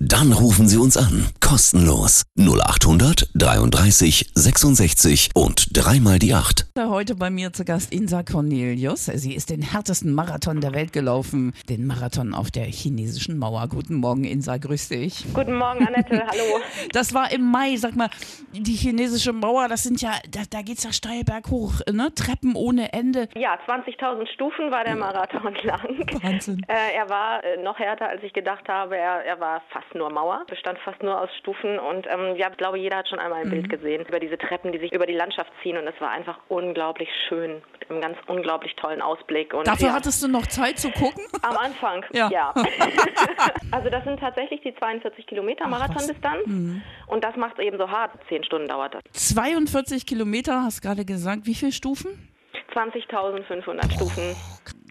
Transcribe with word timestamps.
Dann 0.00 0.32
rufen 0.32 0.68
Sie 0.68 0.78
uns 0.78 0.96
an. 0.96 1.26
Kostenlos. 1.40 2.22
0800 2.38 3.30
33 3.34 4.30
66 4.32 5.30
und 5.34 5.76
dreimal 5.76 6.20
die 6.20 6.34
8. 6.34 6.66
Heute 6.78 7.16
bei 7.16 7.30
mir 7.30 7.52
zu 7.52 7.64
Gast 7.64 7.92
Insa 7.92 8.22
Cornelius. 8.22 9.06
Sie 9.06 9.34
ist 9.34 9.50
den 9.50 9.60
härtesten 9.60 10.14
Marathon 10.14 10.60
der 10.60 10.72
Welt 10.72 10.92
gelaufen, 10.92 11.52
den 11.68 11.84
Marathon 11.84 12.32
auf 12.32 12.52
der 12.52 12.66
chinesischen 12.66 13.38
Mauer. 13.38 13.66
Guten 13.66 13.96
Morgen, 13.96 14.22
Insa, 14.22 14.58
grüß 14.58 14.90
dich. 14.90 15.24
Guten 15.34 15.56
Morgen, 15.56 15.84
Annette, 15.84 16.24
hallo. 16.30 16.60
Das 16.92 17.12
war 17.12 17.32
im 17.32 17.50
Mai, 17.50 17.74
sag 17.74 17.96
mal, 17.96 18.08
die 18.52 18.74
chinesische 18.74 19.32
Mauer, 19.32 19.66
das 19.66 19.82
sind 19.82 20.00
ja, 20.00 20.12
da, 20.30 20.42
da 20.48 20.62
geht's 20.62 20.84
ja 20.84 20.92
steil 20.92 21.24
berghoch, 21.24 21.80
ne? 21.92 22.14
Treppen 22.14 22.54
ohne 22.54 22.92
Ende. 22.92 23.28
Ja, 23.34 23.58
20.000 23.66 24.32
Stufen 24.32 24.70
war 24.70 24.84
der 24.84 24.94
Marathon 24.94 25.54
lang. 25.64 26.06
Wahnsinn. 26.22 26.62
Äh, 26.68 26.94
er 26.94 27.08
war 27.08 27.42
äh, 27.42 27.60
noch 27.64 27.80
härter, 27.80 28.08
als 28.08 28.22
ich 28.22 28.32
gedacht 28.32 28.68
habe. 28.68 28.96
Er, 28.96 29.24
er 29.24 29.40
war 29.40 29.60
fast 29.72 29.87
nur 29.94 30.10
Mauer, 30.10 30.44
bestand 30.48 30.78
fast 30.80 31.02
nur 31.02 31.20
aus 31.20 31.30
Stufen 31.38 31.78
und 31.78 32.06
ähm, 32.08 32.36
ja, 32.36 32.48
ich 32.50 32.56
glaube, 32.56 32.78
jeder 32.78 32.98
hat 32.98 33.08
schon 33.08 33.18
einmal 33.18 33.40
ein 33.40 33.46
Mhm. 33.48 33.50
Bild 33.50 33.68
gesehen 33.70 34.04
über 34.06 34.20
diese 34.20 34.36
Treppen, 34.38 34.72
die 34.72 34.78
sich 34.78 34.92
über 34.92 35.06
die 35.06 35.14
Landschaft 35.14 35.50
ziehen 35.62 35.76
und 35.78 35.86
es 35.86 35.98
war 36.00 36.10
einfach 36.10 36.38
unglaublich 36.48 37.08
schön 37.28 37.62
mit 37.80 37.90
einem 37.90 38.00
ganz 38.00 38.16
unglaublich 38.26 38.74
tollen 38.76 39.00
Ausblick. 39.00 39.54
Und 39.54 39.66
Dafür 39.66 39.88
ja, 39.88 39.94
hattest 39.94 40.22
du 40.22 40.28
noch 40.28 40.46
Zeit 40.46 40.78
zu 40.78 40.90
gucken? 40.90 41.22
am 41.42 41.56
Anfang, 41.56 42.04
Ja. 42.12 42.28
ja. 42.30 42.52
also 43.70 43.88
das 43.90 44.04
sind 44.04 44.20
tatsächlich 44.20 44.60
die 44.62 44.74
42 44.74 45.26
Kilometer 45.26 45.64
Ach, 45.66 45.70
was. 45.70 45.78
Mhm. 45.78 45.86
Marathondistanz 45.88 46.82
und 47.06 47.24
das 47.24 47.36
macht 47.36 47.58
es 47.58 47.64
eben 47.64 47.78
so 47.78 47.88
hart. 47.90 48.12
Zehn 48.28 48.44
Stunden 48.44 48.68
dauert 48.68 48.94
das. 48.94 49.02
42 49.12 50.06
Kilometer, 50.06 50.62
hast 50.62 50.80
gerade 50.82 51.04
gesagt. 51.04 51.46
Wie 51.46 51.54
viele 51.54 51.72
Stufen? 51.72 52.28
20.500 52.74 53.92
Stufen. 53.92 54.36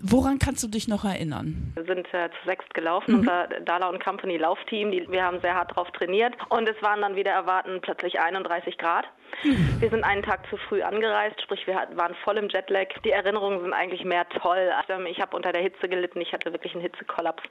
Woran 0.04 0.40
kannst 0.40 0.64
du 0.64 0.68
dich 0.68 0.88
noch 0.88 1.04
erinnern? 1.06 1.74
Wir 1.76 1.86
sind 1.86 2.08
äh, 2.14 2.30
zu 2.30 2.46
sechst 2.46 2.74
gelaufen, 2.74 3.16
unser 3.20 3.48
Dala 3.66 3.90
und 3.90 4.04
Company 4.04 4.38
Laufteam. 4.38 4.91
Die, 4.91 5.05
wir 5.10 5.24
haben 5.24 5.40
sehr 5.41 5.55
hart 5.55 5.76
drauf 5.76 5.90
trainiert 5.91 6.34
und 6.49 6.68
es 6.70 6.80
waren 6.82 7.02
dann 7.02 7.16
wieder 7.16 7.32
erwarten 7.32 7.80
plötzlich 7.82 8.20
31 8.20 8.77
Grad. 8.77 9.05
Wir 9.44 9.90
sind 9.90 10.04
einen 10.05 10.24
Tag 10.24 10.48
zu 10.49 10.55
früh 10.55 10.82
angereist, 10.82 11.40
sprich 11.41 11.68
wir 11.68 11.76
waren 11.96 12.16
voll 12.24 12.38
im 12.38 12.48
Jetlag. 12.48 12.88
Die 13.04 13.12
Erinnerungen 13.12 13.60
sind 13.62 13.74
eigentlich 13.74 14.04
mehr 14.05 14.27
toll. 14.30 14.71
Also, 14.77 15.04
ich 15.04 15.20
habe 15.20 15.36
unter 15.36 15.52
der 15.52 15.62
Hitze 15.62 15.90
gelitten, 15.90 16.21
ich 16.21 16.32
hatte 16.32 16.54
wirklich 16.54 16.74
einen 16.74 16.82
Hitzekollaps, 16.82 17.43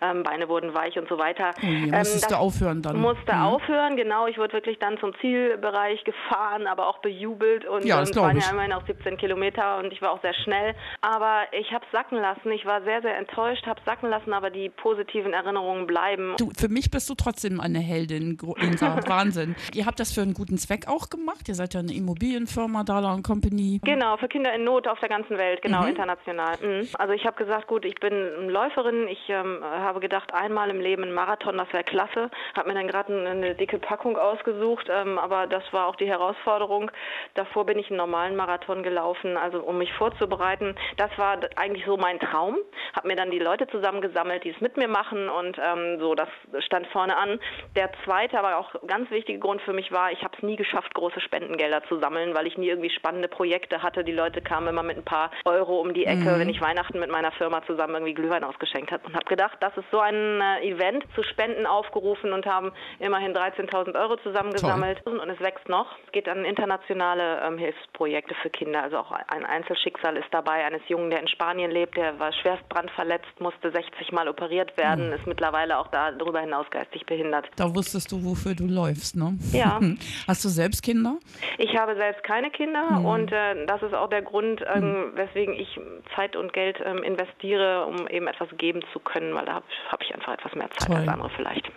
ähm, 0.00 0.22
Beine 0.22 0.48
wurden 0.48 0.72
weich 0.74 0.98
und 0.98 1.06
so 1.08 1.18
weiter. 1.18 1.50
Oh 1.58 1.66
Ähm, 1.66 1.90
musstest 1.90 2.30
du 2.30 2.34
aufhören 2.36 2.80
dann? 2.80 2.96
musste 3.00 3.34
Mhm. 3.34 3.42
aufhören, 3.42 3.96
genau. 3.96 4.26
Ich 4.26 4.38
wurde 4.38 4.54
wirklich 4.54 4.78
dann 4.78 4.98
zum 4.98 5.12
Zielbereich 5.20 6.02
gefahren, 6.04 6.66
aber 6.66 6.86
auch 6.88 6.98
bejubelt 6.98 7.66
und 7.66 7.84
Ja, 7.84 7.96
ähm, 7.96 8.00
das 8.00 8.08
es 8.08 8.14
glaub 8.14 8.24
waren 8.26 8.38
ich. 8.38 8.44
ja 8.46 8.50
immerhin 8.52 8.72
auch 8.72 8.86
17 8.86 9.16
Kilometer 9.18 9.78
und 9.78 9.92
ich 9.92 10.00
war 10.00 10.12
auch 10.12 10.22
sehr 10.22 10.34
schnell. 10.34 10.74
Aber 11.02 11.42
ich 11.52 11.72
habe 11.72 11.84
sacken 11.98 12.18
lassen. 12.20 12.52
Ich 12.52 12.64
war 12.64 12.82
sehr, 12.82 13.02
sehr 13.02 13.16
enttäuscht, 13.18 13.66
habe 13.66 13.80
sacken 13.84 14.08
lassen, 14.08 14.32
aber 14.32 14.50
die 14.50 14.68
positiven 14.68 15.32
Erinnerungen 15.32 15.86
bleiben. 15.88 16.34
Du, 16.38 16.50
für 16.56 16.68
mich 16.68 16.90
bist 16.92 17.10
du 17.10 17.14
trotzdem 17.14 17.60
eine 17.60 17.80
Heldin, 17.80 18.38
Insa. 18.60 19.00
Wahnsinn. 19.08 19.56
Ihr 19.74 19.84
habt 19.84 19.98
das 19.98 20.12
für 20.12 20.22
einen 20.22 20.34
guten 20.34 20.58
Zweck 20.58 20.86
auch 20.86 21.10
gemacht. 21.10 21.48
Ihr 21.48 21.54
seid 21.56 21.74
ja 21.74 21.80
eine 21.80 21.92
Immobilienfirma, 21.92 22.84
Dala 22.84 23.12
und 23.14 23.24
Company. 23.24 23.80
Genau, 23.82 24.16
für 24.16 24.28
Kinder 24.28 24.54
in 24.54 24.62
Not 24.64 24.86
auf 24.86 25.00
der 25.00 25.08
ganzen 25.08 25.38
Welt, 25.38 25.60
genau, 25.62 25.84
international. 25.86 26.54
Mhm. 26.62 26.88
Also 26.98 27.14
ich 27.14 27.24
habe 27.26 27.36
gesagt, 27.36 27.66
gut, 27.66 27.84
ich 27.84 27.96
bin 27.96 28.48
Läuferin, 28.48 29.08
ich 29.08 29.18
ähm, 29.28 29.58
habe 29.64 29.98
gedacht, 29.98 30.32
einmal 30.32 30.70
im 30.70 30.80
Leben 30.80 31.02
ein 31.02 31.12
Marathon, 31.12 31.56
das 31.58 31.72
wäre 31.72 31.82
klasse. 31.84 32.30
Habe 32.56 32.68
mir 32.68 32.74
dann 32.74 32.86
gerade 32.86 33.12
eine, 33.12 33.30
eine 33.30 33.54
dicke 33.56 33.78
Packung 33.78 34.16
ausgesucht, 34.16 34.86
ähm, 34.88 35.18
aber 35.18 35.46
das 35.48 35.64
war 35.72 35.86
auch 35.86 35.96
die 35.96 36.06
Herausforderung. 36.06 36.90
Davor 37.34 37.66
bin 37.66 37.78
ich 37.78 37.88
einen 37.90 37.96
normalen 37.96 38.36
Marathon 38.36 38.82
gelaufen, 38.84 39.36
also 39.36 39.60
um 39.62 39.78
mich 39.78 39.92
vorzubereiten. 39.94 40.76
Das 40.96 41.10
war 41.16 41.38
d- 41.38 41.48
eigentlich 41.78 41.84
so 41.86 41.96
mein 41.96 42.18
Traum. 42.18 42.56
Habe 42.94 43.08
mir 43.08 43.16
dann 43.16 43.30
die 43.30 43.38
Leute 43.38 43.66
zusammengesammelt, 43.68 44.44
die 44.44 44.50
es 44.50 44.60
mit 44.60 44.76
mir 44.76 44.88
machen 44.88 45.28
und 45.28 45.58
ähm, 45.58 45.98
so, 46.00 46.14
das 46.14 46.28
stand 46.60 46.86
vorne 46.88 47.16
an. 47.16 47.38
Der 47.76 47.90
zweite, 48.04 48.38
aber 48.38 48.58
auch 48.58 48.74
ganz 48.86 49.10
wichtige 49.10 49.38
Grund 49.38 49.62
für 49.62 49.72
mich 49.72 49.92
war, 49.92 50.12
ich 50.12 50.22
habe 50.22 50.36
es 50.36 50.42
nie 50.42 50.56
geschafft, 50.56 50.94
große 50.94 51.20
Spendengelder 51.20 51.82
zu 51.88 51.98
sammeln, 51.98 52.34
weil 52.34 52.46
ich 52.46 52.56
nie 52.58 52.68
irgendwie 52.68 52.90
spannende 52.90 53.28
Projekte 53.28 53.82
hatte. 53.82 54.04
Die 54.04 54.12
Leute 54.12 54.40
kamen 54.40 54.68
immer 54.68 54.82
mit 54.82 54.96
ein 54.96 55.04
paar 55.04 55.30
Euro 55.44 55.80
um 55.80 55.94
die 55.94 56.06
Ecke, 56.06 56.38
wenn 56.38 56.48
ich 56.48 56.60
Weihnachten 56.60 56.98
mit 56.98 57.10
meiner 57.10 57.32
Firma 57.32 57.62
zusammen 57.66 57.94
irgendwie 57.94 58.14
Glühwein 58.14 58.44
ausgeschenkt 58.44 58.90
habe 58.90 59.06
und 59.06 59.14
habe 59.14 59.26
gedacht, 59.26 59.58
das 59.60 59.76
ist 59.76 59.90
so 59.90 60.00
ein 60.00 60.40
äh, 60.40 60.68
Event 60.68 61.04
zu 61.14 61.22
Spenden 61.22 61.66
aufgerufen 61.66 62.32
und 62.32 62.46
haben 62.46 62.72
immerhin 62.98 63.34
13.000 63.34 63.98
Euro 64.00 64.16
zusammengesammelt 64.16 65.04
und 65.06 65.30
es 65.30 65.40
wächst 65.40 65.68
noch. 65.68 65.86
Es 66.06 66.12
geht 66.12 66.28
an 66.28 66.44
internationale 66.44 67.40
ähm, 67.42 67.58
Hilfsprojekte 67.58 68.34
für 68.42 68.50
Kinder. 68.50 68.82
Also 68.82 68.98
auch 68.98 69.12
ein 69.12 69.44
Einzelschicksal 69.44 70.16
ist 70.16 70.28
dabei 70.30 70.64
eines 70.64 70.82
Jungen, 70.88 71.10
der 71.10 71.20
in 71.20 71.28
Spanien 71.28 71.70
lebt, 71.70 71.96
der 71.96 72.18
war 72.18 72.32
schwerst 72.32 72.68
brandverletzt, 72.78 73.40
musste 73.40 73.70
60 73.70 74.12
Mal 74.12 74.28
operiert 74.28 74.76
werden, 74.76 75.12
ist 75.12 75.26
mittlerweile 75.26 75.78
auch 75.78 75.88
darüber 75.88 76.40
hinaus 76.40 76.66
geistig 76.70 77.06
behindert. 77.06 77.46
Da 77.56 77.74
wusstest 77.74 78.12
du, 78.12 78.24
wofür 78.24 78.54
du 78.54 78.66
läufst, 78.66 79.16
ne? 79.16 79.36
Ja. 79.52 79.80
Hast 80.28 80.44
du 80.44 80.48
selbst 80.48 80.82
Kinder? 80.82 81.18
Ich 81.58 81.76
habe 81.76 81.96
selbst 81.96 82.22
keine 82.22 82.50
Kinder 82.50 83.02
und 83.04 83.32
äh, 83.32 83.66
das 83.66 83.82
ist 83.82 83.94
auch 83.94 84.08
der 84.08 84.22
Grund, 84.22 84.62
ähm, 84.72 85.12
weswegen 85.14 85.54
ich 85.54 85.68
Zeit 86.14 86.36
und 86.36 86.52
Geld 86.52 86.78
ähm, 86.84 87.02
investiere, 87.02 87.86
um 87.86 88.06
eben 88.08 88.26
etwas 88.26 88.48
geben 88.56 88.80
zu 88.92 89.00
können, 89.00 89.34
weil 89.34 89.44
da 89.44 89.54
habe 89.54 89.66
hab 89.90 90.02
ich 90.02 90.14
einfach 90.14 90.34
etwas 90.34 90.54
mehr 90.54 90.70
Zeit 90.70 90.88
Toll. 90.88 90.96
als 90.96 91.08
andere 91.08 91.30
vielleicht. 91.30 91.70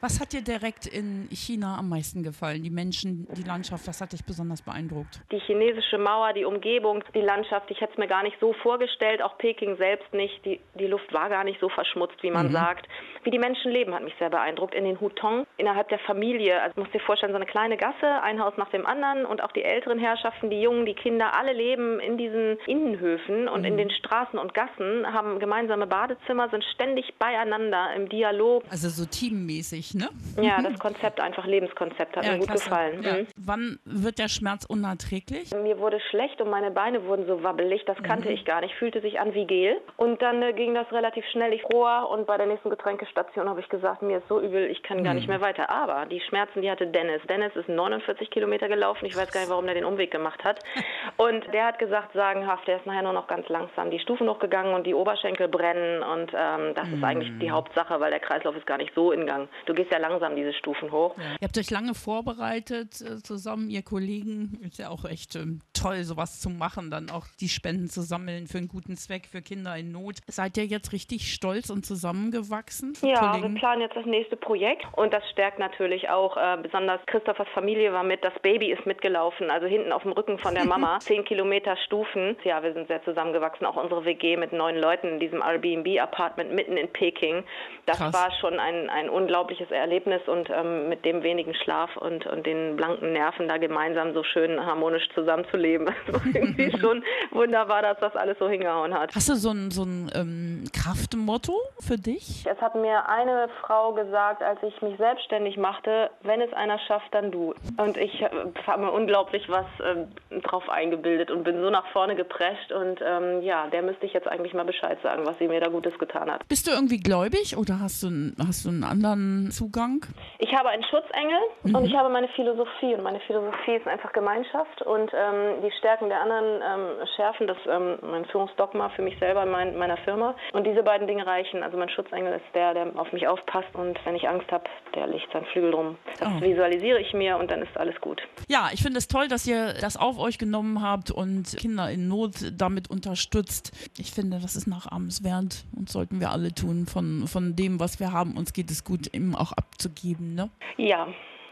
Was 0.00 0.20
hat 0.20 0.32
dir 0.32 0.42
direkt 0.42 0.86
in 0.86 1.28
China 1.30 1.76
am 1.78 1.88
meisten 1.88 2.22
gefallen? 2.22 2.62
Die 2.62 2.70
Menschen, 2.70 3.26
die 3.36 3.42
Landschaft, 3.42 3.86
was 3.86 4.00
hat 4.00 4.12
dich 4.12 4.24
besonders 4.24 4.62
beeindruckt? 4.62 5.20
Die 5.32 5.38
chinesische 5.40 5.98
Mauer, 5.98 6.32
die 6.32 6.44
Umgebung, 6.44 7.02
die 7.14 7.20
Landschaft, 7.20 7.70
ich 7.70 7.80
hätte 7.80 7.92
es 7.92 7.98
mir 7.98 8.08
gar 8.08 8.22
nicht 8.22 8.36
so 8.40 8.52
vorgestellt, 8.62 9.22
auch 9.22 9.38
Peking 9.38 9.76
selbst 9.76 10.12
nicht. 10.12 10.35
Die, 10.44 10.60
die 10.74 10.86
Luft 10.86 11.12
war 11.12 11.28
gar 11.28 11.44
nicht 11.44 11.60
so 11.60 11.68
verschmutzt, 11.68 12.22
wie 12.22 12.30
man 12.30 12.50
sagt. 12.52 12.88
Wie 13.24 13.30
die 13.30 13.38
Menschen 13.38 13.72
leben, 13.72 13.94
hat 13.94 14.02
mich 14.02 14.14
sehr 14.18 14.30
beeindruckt. 14.30 14.74
In 14.74 14.84
den 14.84 15.00
Hutong, 15.00 15.46
innerhalb 15.56 15.88
der 15.88 15.98
Familie. 16.00 16.62
Also 16.62 16.80
musst 16.80 16.94
dir 16.94 17.00
vorstellen, 17.00 17.32
so 17.32 17.36
eine 17.36 17.46
kleine 17.46 17.76
Gasse, 17.76 18.22
ein 18.22 18.40
Haus 18.42 18.54
nach 18.56 18.70
dem 18.70 18.86
anderen 18.86 19.26
und 19.26 19.42
auch 19.42 19.52
die 19.52 19.64
älteren 19.64 19.98
Herrschaften, 19.98 20.50
die 20.50 20.60
Jungen, 20.60 20.86
die 20.86 20.94
Kinder, 20.94 21.36
alle 21.36 21.52
leben 21.52 22.00
in 22.00 22.18
diesen 22.18 22.58
Innenhöfen 22.66 23.48
und 23.48 23.64
in 23.64 23.76
den 23.76 23.90
Straßen 23.90 24.38
und 24.38 24.54
Gassen, 24.54 25.12
haben 25.12 25.38
gemeinsame 25.38 25.86
Badezimmer, 25.86 26.48
sind 26.50 26.64
ständig 26.64 27.14
beieinander 27.18 27.94
im 27.94 28.08
Dialog. 28.08 28.64
Also 28.70 28.88
so 28.88 29.04
teammäßig, 29.06 29.94
ne? 29.94 30.08
Ja, 30.40 30.60
das 30.62 30.78
Konzept, 30.78 31.20
einfach 31.20 31.46
Lebenskonzept, 31.46 32.16
hat 32.16 32.24
mir 32.24 32.38
gut 32.38 32.48
klasse. 32.48 32.64
gefallen. 32.64 33.02
Ja. 33.02 33.12
Mhm. 33.14 33.26
Wann 33.36 33.78
wird 33.84 34.18
der 34.18 34.28
Schmerz 34.28 34.64
unerträglich? 34.64 35.50
Mir 35.54 35.78
wurde 35.78 36.00
schlecht 36.10 36.40
und 36.40 36.50
meine 36.50 36.70
Beine 36.70 37.04
wurden 37.06 37.26
so 37.26 37.42
wabbelig, 37.42 37.84
das 37.86 37.96
kannte 38.02 38.30
ich 38.30 38.44
gar 38.44 38.60
nicht, 38.60 38.74
fühlte 38.74 39.00
sich 39.00 39.20
an 39.20 39.34
wie 39.34 39.46
Gel. 39.46 39.76
Und 39.96 40.22
dann 40.26 40.42
äh, 40.42 40.52
ging 40.52 40.74
das 40.74 40.90
relativ 40.90 41.24
schnell, 41.26 41.52
ich 41.52 41.62
fror 41.62 42.10
und 42.10 42.26
bei 42.26 42.36
der 42.36 42.46
nächsten 42.46 42.70
Getränkestation 42.70 43.48
habe 43.48 43.60
ich 43.60 43.68
gesagt, 43.68 44.02
mir 44.02 44.18
ist 44.18 44.28
so 44.28 44.40
übel, 44.40 44.68
ich 44.70 44.82
kann 44.82 45.04
gar 45.04 45.14
nicht 45.14 45.28
mehr 45.28 45.40
weiter. 45.40 45.70
Aber 45.70 46.06
die 46.06 46.20
Schmerzen, 46.20 46.62
die 46.62 46.70
hatte 46.70 46.86
Dennis. 46.86 47.22
Dennis 47.28 47.54
ist 47.54 47.68
49 47.68 48.30
Kilometer 48.30 48.68
gelaufen, 48.68 49.06
ich 49.06 49.16
weiß 49.16 49.30
gar 49.30 49.40
nicht, 49.40 49.50
warum 49.50 49.66
der 49.66 49.74
den 49.74 49.84
Umweg 49.84 50.10
gemacht 50.10 50.42
hat. 50.44 50.60
Und 51.16 51.44
der 51.52 51.66
hat 51.66 51.78
gesagt, 51.78 52.12
sagenhaft, 52.14 52.66
der 52.66 52.78
ist 52.78 52.86
nachher 52.86 53.02
nur 53.02 53.12
noch 53.12 53.28
ganz 53.28 53.48
langsam 53.48 53.90
die 53.90 54.00
Stufen 54.00 54.28
hochgegangen 54.28 54.74
und 54.74 54.86
die 54.86 54.94
Oberschenkel 54.94 55.48
brennen 55.48 56.02
und 56.02 56.32
ähm, 56.34 56.74
das 56.74 56.88
ist 56.88 57.02
eigentlich 57.02 57.30
die 57.38 57.50
Hauptsache, 57.50 58.00
weil 58.00 58.10
der 58.10 58.20
Kreislauf 58.20 58.56
ist 58.56 58.66
gar 58.66 58.78
nicht 58.78 58.92
so 58.94 59.12
in 59.12 59.26
Gang. 59.26 59.48
Du 59.66 59.74
gehst 59.74 59.90
ja 59.90 59.98
langsam 59.98 60.36
diese 60.36 60.52
Stufen 60.52 60.90
hoch. 60.90 61.14
Ihr 61.16 61.46
habt 61.46 61.56
euch 61.56 61.70
lange 61.70 61.94
vorbereitet 61.94 63.00
äh, 63.00 63.22
zusammen, 63.22 63.70
ihr 63.70 63.82
Kollegen. 63.82 64.58
Ist 64.62 64.78
ja 64.78 64.90
auch 64.90 65.04
echt 65.04 65.36
ähm, 65.36 65.60
toll, 65.72 66.02
sowas 66.04 66.40
zu 66.40 66.50
machen, 66.50 66.90
dann 66.90 67.10
auch 67.10 67.26
die 67.40 67.48
Spenden 67.48 67.88
zu 67.88 68.02
sammeln 68.02 68.46
für 68.46 68.58
einen 68.58 68.68
guten 68.68 68.96
Zweck, 68.96 69.26
für 69.26 69.42
Kinder 69.42 69.76
in 69.76 69.92
Not. 69.92 70.15
Seid 70.26 70.56
ihr 70.56 70.64
jetzt 70.64 70.92
richtig 70.92 71.32
stolz 71.32 71.70
und 71.70 71.84
zusammengewachsen? 71.84 72.94
Ja, 73.02 73.32
Kollegen? 73.32 73.54
wir 73.54 73.60
planen 73.60 73.80
jetzt 73.82 73.96
das 73.96 74.06
nächste 74.06 74.36
Projekt 74.36 74.84
und 74.92 75.12
das 75.12 75.22
stärkt 75.30 75.58
natürlich 75.58 76.08
auch 76.08 76.36
äh, 76.36 76.58
besonders 76.62 77.00
Christophers 77.06 77.48
Familie 77.54 77.92
war 77.92 78.02
mit, 78.02 78.24
das 78.24 78.32
Baby 78.42 78.72
ist 78.72 78.86
mitgelaufen, 78.86 79.50
also 79.50 79.66
hinten 79.66 79.92
auf 79.92 80.02
dem 80.02 80.12
Rücken 80.12 80.38
von 80.38 80.54
der 80.54 80.64
Mama, 80.64 80.98
zehn 81.00 81.24
Kilometer 81.24 81.76
Stufen. 81.86 82.36
Ja, 82.44 82.62
wir 82.62 82.72
sind 82.72 82.88
sehr 82.88 83.02
zusammengewachsen, 83.04 83.66
auch 83.66 83.76
unsere 83.76 84.04
WG 84.04 84.36
mit 84.36 84.52
neun 84.52 84.76
Leuten 84.76 85.08
in 85.08 85.20
diesem 85.20 85.42
Airbnb-Apartment 85.42 86.52
mitten 86.52 86.76
in 86.76 86.88
Peking. 86.88 87.44
Das 87.86 87.98
Krass. 87.98 88.14
war 88.14 88.32
schon 88.40 88.58
ein, 88.58 88.90
ein 88.90 89.08
unglaubliches 89.08 89.70
Erlebnis 89.70 90.22
und 90.26 90.50
ähm, 90.50 90.88
mit 90.88 91.04
dem 91.04 91.22
wenigen 91.22 91.54
Schlaf 91.54 91.96
und, 91.96 92.26
und 92.26 92.46
den 92.46 92.76
blanken 92.76 93.12
Nerven 93.12 93.48
da 93.48 93.58
gemeinsam 93.58 94.12
so 94.14 94.24
schön 94.24 94.64
harmonisch 94.64 95.08
zusammenzuleben. 95.14 95.86
War 95.86 96.20
irgendwie 96.34 96.70
schon 96.80 97.04
wunderbar, 97.30 97.82
dass 97.82 97.98
das 98.00 98.16
alles 98.16 98.38
so 98.38 98.48
hingehauen 98.48 98.94
hat. 98.94 99.14
Hast 99.14 99.28
du 99.28 99.34
so 99.34 99.50
ein, 99.50 99.70
so 99.70 99.84
ein 100.14 100.62
ähm, 100.62 100.64
Kraftmotto 100.72 101.54
für 101.80 101.96
dich? 101.98 102.44
Es 102.46 102.60
hat 102.60 102.74
mir 102.74 103.08
eine 103.08 103.48
Frau 103.62 103.92
gesagt, 103.92 104.42
als 104.42 104.62
ich 104.62 104.80
mich 104.82 104.96
selbstständig 104.98 105.56
machte, 105.56 106.10
wenn 106.22 106.40
es 106.40 106.52
einer 106.52 106.78
schafft, 106.80 107.12
dann 107.14 107.30
du. 107.30 107.54
Und 107.76 107.96
ich 107.96 108.22
äh, 108.22 108.28
habe 108.66 108.82
mir 108.82 108.92
unglaublich 108.92 109.48
was 109.48 109.66
ähm, 109.84 110.08
drauf 110.42 110.68
eingebildet 110.68 111.30
und 111.30 111.44
bin 111.44 111.60
so 111.60 111.70
nach 111.70 111.86
vorne 111.92 112.14
geprescht. 112.16 112.72
Und 112.72 113.00
ähm, 113.04 113.42
ja, 113.42 113.66
der 113.68 113.82
müsste 113.82 114.06
ich 114.06 114.12
jetzt 114.12 114.28
eigentlich 114.28 114.54
mal 114.54 114.64
Bescheid 114.64 114.98
sagen, 115.02 115.26
was 115.26 115.38
sie 115.38 115.48
mir 115.48 115.60
da 115.60 115.68
Gutes 115.68 115.98
getan 115.98 116.30
hat. 116.30 116.46
Bist 116.48 116.66
du 116.66 116.70
irgendwie 116.72 116.98
gläubig 116.98 117.56
oder 117.56 117.80
hast 117.80 118.02
du, 118.02 118.06
einen- 118.08 118.36
hast 118.46 118.64
du 118.64 118.70
einen 118.70 118.84
anderen 118.84 119.50
Zugang? 119.50 120.04
Ich 120.38 120.54
habe 120.54 120.68
einen 120.68 120.84
Schutzengel 120.84 121.38
und 121.64 121.84
ich 121.84 121.94
habe 121.96 122.08
meine 122.08 122.28
Philosophie. 122.28 122.94
Und 122.94 123.02
meine 123.02 123.20
Philosophie 123.20 123.76
ist 123.76 123.86
einfach 123.86 124.12
Gemeinschaft 124.12 124.82
und 124.82 125.10
ähm, 125.14 125.62
die 125.62 125.70
Stärken 125.78 126.08
der 126.08 126.20
anderen 126.20 126.62
ähm, 126.62 127.06
schärfen. 127.16 127.46
Das 127.46 127.56
ähm, 127.68 127.98
mein 128.02 128.24
Führungsdogma 128.26 128.88
für 128.90 129.02
mich 129.02 129.18
selber 129.18 129.42
in 129.42 129.50
mein, 129.50 129.76
meiner 129.76 129.95
meiner 129.96 130.04
Firma. 130.04 130.34
Und 130.52 130.66
diese 130.66 130.82
beiden 130.82 131.06
Dinge 131.06 131.26
reichen. 131.26 131.62
Also 131.62 131.76
mein 131.76 131.88
Schutzengel 131.88 132.34
ist 132.34 132.54
der, 132.54 132.74
der 132.74 132.98
auf 132.98 133.12
mich 133.12 133.26
aufpasst 133.26 133.74
und 133.74 133.98
wenn 134.04 134.14
ich 134.14 134.28
Angst 134.28 134.50
habe, 134.50 134.64
der 134.94 135.06
legt 135.06 135.30
seinen 135.32 135.46
Flügel 135.46 135.70
drum. 135.70 135.96
Das 136.18 136.28
oh. 136.28 136.40
visualisiere 136.40 137.00
ich 137.00 137.12
mir 137.12 137.36
und 137.36 137.50
dann 137.50 137.62
ist 137.62 137.76
alles 137.76 137.98
gut. 138.00 138.22
Ja, 138.48 138.70
ich 138.72 138.82
finde 138.82 138.98
es 138.98 139.08
toll, 139.08 139.28
dass 139.28 139.46
ihr 139.46 139.74
das 139.80 139.96
auf 139.96 140.18
euch 140.18 140.38
genommen 140.38 140.82
habt 140.82 141.10
und 141.10 141.56
Kinder 141.56 141.90
in 141.90 142.08
Not 142.08 142.52
damit 142.56 142.90
unterstützt. 142.90 143.72
Ich 143.98 144.12
finde, 144.12 144.38
das 144.40 144.56
ist 144.56 144.66
nachahmenswert 144.66 145.64
und 145.76 145.88
sollten 145.88 146.20
wir 146.20 146.30
alle 146.30 146.52
tun. 146.54 146.86
Von, 146.86 147.26
von 147.26 147.56
dem, 147.56 147.80
was 147.80 148.00
wir 148.00 148.12
haben, 148.12 148.36
uns 148.36 148.52
geht 148.52 148.70
es 148.70 148.84
gut, 148.84 149.14
eben 149.14 149.34
auch 149.34 149.52
abzugeben. 149.52 150.34
Ne? 150.34 150.50
Ja, 150.76 151.08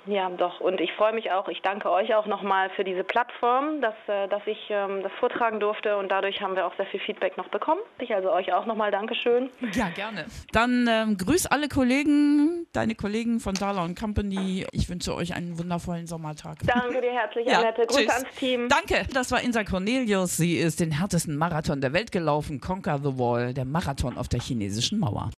ja, 0.06 0.28
doch. 0.30 0.60
Und 0.60 0.80
ich 0.80 0.92
freue 0.92 1.12
mich 1.12 1.30
auch. 1.30 1.48
Ich 1.48 1.62
danke 1.62 1.90
euch 1.90 2.14
auch 2.14 2.26
nochmal 2.26 2.70
für 2.70 2.84
diese 2.84 3.04
Plattform, 3.04 3.80
dass, 3.80 3.94
äh, 4.06 4.28
dass 4.28 4.42
ich 4.46 4.58
ähm, 4.70 5.02
das 5.02 5.12
vortragen 5.18 5.60
durfte. 5.60 5.96
Und 5.96 6.10
dadurch 6.10 6.40
haben 6.42 6.56
wir 6.56 6.66
auch 6.66 6.76
sehr 6.76 6.86
viel 6.86 7.00
Feedback 7.00 7.36
noch 7.36 7.48
bekommen. 7.48 7.80
Ich 7.98 8.14
also 8.14 8.32
euch 8.32 8.52
auch 8.52 8.66
nochmal 8.66 8.90
Dankeschön. 8.90 9.50
Ja, 9.72 9.88
gerne. 9.88 10.26
Dann 10.52 10.88
ähm, 10.90 11.16
grüß 11.16 11.46
alle 11.46 11.68
Kollegen, 11.68 12.66
deine 12.72 12.94
Kollegen 12.94 13.40
von 13.40 13.54
Dala 13.54 13.84
Company. 13.98 14.66
Ich 14.72 14.88
wünsche 14.88 15.14
euch 15.14 15.34
einen 15.34 15.58
wundervollen 15.58 16.06
Sommertag. 16.06 16.58
Danke 16.66 17.00
dir 17.00 17.12
herzlich, 17.12 17.46
ja, 17.50 17.60
Annette. 17.60 17.86
Grüße 17.86 18.12
ans 18.12 18.34
Team. 18.36 18.68
Danke. 18.68 19.06
Das 19.12 19.30
war 19.30 19.40
Insa 19.40 19.64
Cornelius. 19.64 20.36
Sie 20.36 20.56
ist 20.56 20.80
den 20.80 20.92
härtesten 20.92 21.36
Marathon 21.36 21.80
der 21.80 21.92
Welt 21.92 22.12
gelaufen. 22.12 22.60
Conquer 22.60 22.98
the 22.98 23.18
Wall, 23.18 23.54
der 23.54 23.64
Marathon 23.64 24.16
auf 24.16 24.28
der 24.28 24.40
chinesischen 24.40 24.98
Mauer. 24.98 25.30